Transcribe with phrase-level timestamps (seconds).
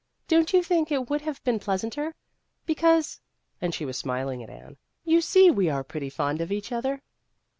[0.27, 2.15] Don't you think it would have been pleasanter?
[2.65, 3.21] because"
[3.61, 4.77] and she was smiling at Anne"
[5.13, 7.03] you see we are pretty fond of each other."